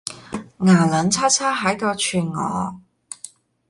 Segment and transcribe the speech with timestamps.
[0.65, 2.81] 牙撚擦擦喺度串我